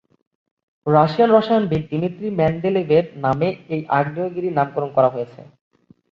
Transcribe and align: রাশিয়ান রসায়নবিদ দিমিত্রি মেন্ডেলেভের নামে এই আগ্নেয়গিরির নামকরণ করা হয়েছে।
রাশিয়ান 0.87 1.29
রসায়নবিদ 1.31 1.83
দিমিত্রি 1.91 2.27
মেন্ডেলেভের 2.39 3.05
নামে 3.23 3.47
এই 3.73 3.81
আগ্নেয়গিরির 3.97 4.57
নামকরণ 4.57 4.89
করা 4.97 5.09
হয়েছে। 5.15 5.39